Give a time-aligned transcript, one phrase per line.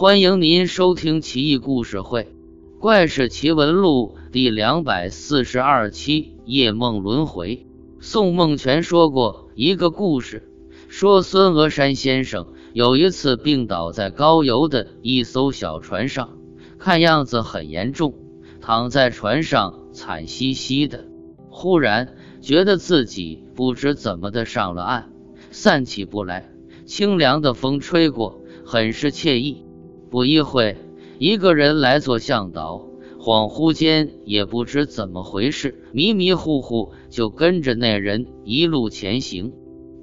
[0.00, 2.22] 欢迎您收听《奇异故事会·
[2.78, 7.56] 怪事奇闻录》第两百四十二期《夜梦轮回》。
[7.98, 10.48] 宋梦泉说过一个故事，
[10.86, 16.38] 说孙峨山先生有一次病倒在高邮的一艘小船上，
[16.78, 18.14] 看样子很严重，
[18.60, 21.08] 躺在船上惨兮兮的。
[21.50, 25.10] 忽然觉得自己不知怎么的上了岸，
[25.50, 26.52] 散起步来，
[26.86, 29.64] 清凉的风吹过，很是惬意。
[30.10, 30.76] 不一会，
[31.18, 32.86] 一个人来做向导，
[33.20, 39.52] 恍惚间也不知怎么回事，迷迷糊糊就跟着那人一路前行。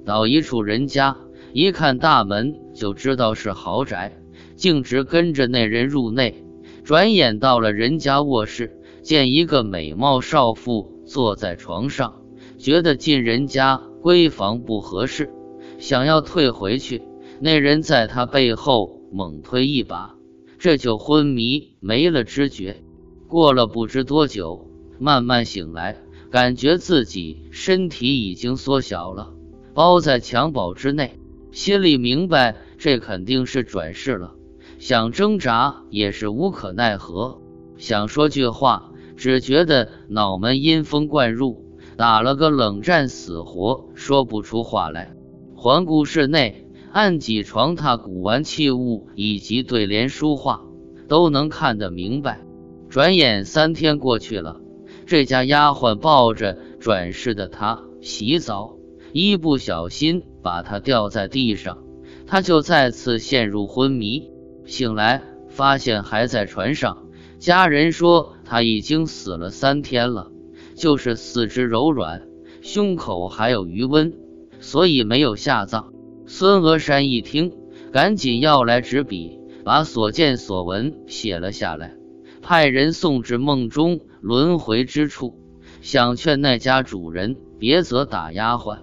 [0.04, 1.16] 到一处人家，
[1.52, 4.16] 一看大门就知道是豪宅，
[4.54, 6.44] 径直跟着那人入内。
[6.84, 12.22] 转眼到了人家卧室，见一个美貌少妇坐在床上，
[12.58, 15.30] 觉得进人家闺房不合适，
[15.78, 17.02] 想要退回去。
[17.40, 18.95] 那人在他背后。
[19.12, 20.14] 猛推一把，
[20.58, 22.82] 这就昏迷没了知觉。
[23.28, 25.96] 过了不知多久，慢慢醒来，
[26.30, 29.32] 感觉自己身体已经缩小了，
[29.74, 31.18] 包在襁褓之内。
[31.52, 34.34] 心里明白这肯定是转世了，
[34.78, 37.40] 想挣扎也是无可奈何。
[37.78, 41.64] 想说句话，只觉得脑门阴风灌入，
[41.96, 45.14] 打了个冷战，死活说不出话来。
[45.54, 46.65] 环顾室内。
[46.96, 50.62] 案几床榻、古玩器物以及对联书画，
[51.08, 52.40] 都能看得明白。
[52.88, 54.62] 转眼三天过去了，
[55.04, 58.78] 这家丫鬟抱着转世的他洗澡，
[59.12, 61.84] 一不小心把他掉在地上，
[62.26, 64.30] 他就再次陷入昏迷。
[64.64, 67.04] 醒来发现还在船上，
[67.38, 70.30] 家人说他已经死了三天了，
[70.74, 72.26] 就是四肢柔软，
[72.62, 74.14] 胸口还有余温，
[74.60, 75.92] 所以没有下葬。
[76.28, 77.52] 孙峨山一听，
[77.92, 81.94] 赶紧要来纸笔，把所见所闻写了下来，
[82.42, 85.38] 派人送至梦中轮回之处，
[85.80, 88.80] 想劝那家主人别责打丫鬟，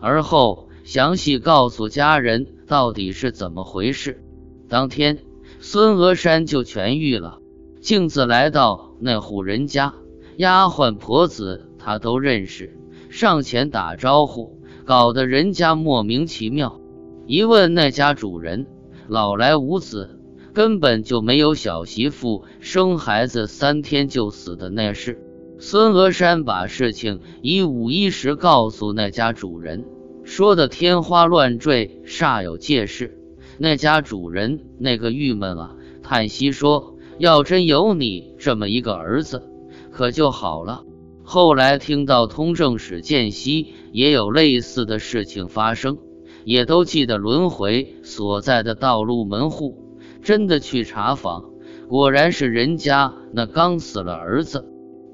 [0.00, 4.22] 而后详细告诉家人到底是怎么回事。
[4.68, 5.18] 当天，
[5.58, 7.40] 孙峨山就痊愈了，
[7.80, 9.94] 径自来到那户人家，
[10.36, 12.78] 丫鬟婆子他都认识，
[13.10, 16.80] 上前打招呼，搞得人家莫名其妙。
[17.26, 18.66] 一问那家主人，
[19.08, 20.20] 老来无子，
[20.52, 25.18] 根本就没有小媳妇生孩子三天就死的那事。
[25.58, 29.86] 孙峨山把事情一五一十告诉那家主人，
[30.22, 33.18] 说的天花乱坠，煞有介事。
[33.56, 39.42] 那家主人那个郁闷啊，叹息说：“要真有你这么一个儿子，
[39.90, 40.84] 可就好了。”
[41.24, 45.96] 后来听到通政使见西也有类似的事情发生。
[46.44, 51.44] 也都记得轮回所在的道路门户，真的去查访，
[51.88, 54.66] 果然是人家那刚死了儿子。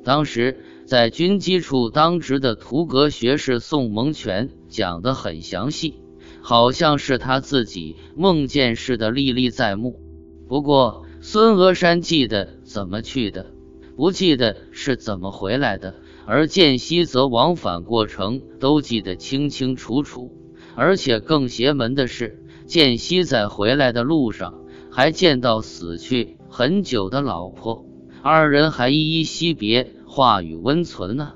[0.03, 5.97] 当时在军机处当值的图阁学士宋蒙全讲得很详细，
[6.41, 10.01] 好像是他自己梦见似的，历历在目。
[10.49, 13.47] 不过孙峨山记得怎么去的，
[13.95, 15.95] 不记得是怎么回来的，
[16.27, 20.40] 而建西则往返过程都记得清清楚楚。
[20.75, 27.85] 而且更邪门的是，建熙在回来的路上还见到死去很久的老婆，
[28.23, 31.35] 二人还依依惜别，话语温存呢。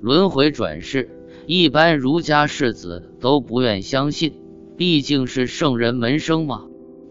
[0.00, 1.10] 轮回转世，
[1.46, 4.34] 一般儒家世子都不愿相信，
[4.76, 6.64] 毕竟是圣人门生嘛。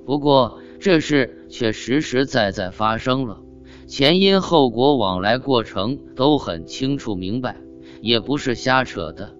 [0.05, 3.41] 不过这事却实实在在发生了，
[3.87, 7.57] 前因后果、往来过程都很清楚明白，
[8.01, 9.35] 也不是瞎扯的。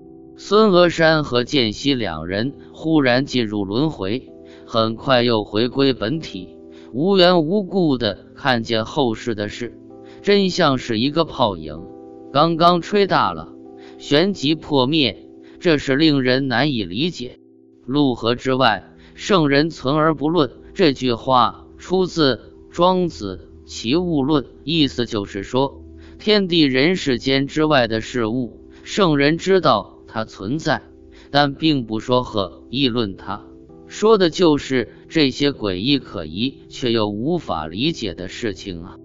[0.46, 4.30] 孙峨山和剑西两人忽然进入轮回，
[4.66, 6.58] 很快又回归本体，
[6.92, 9.80] 无缘无故的看见后世的事，
[10.22, 11.82] 真像是一个泡影，
[12.34, 13.54] 刚刚吹大了，
[13.98, 15.30] 旋即破灭，
[15.62, 17.40] 这是令人难以理解。
[17.86, 22.36] 陆河之外，圣人存而不论，这句话出自
[22.70, 25.82] 《庄子·齐物论》，意思就是说，
[26.20, 29.93] 天地人世间之外的事物，圣人知道。
[30.14, 30.84] 它存在，
[31.32, 33.44] 但并不说和议论它，
[33.88, 39.00] 说的就是这些诡异可疑却又无法理解的事情啊。